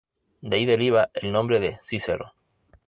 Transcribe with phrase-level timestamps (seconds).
[0.41, 2.33] De ahí deriva el nombre de "cícero".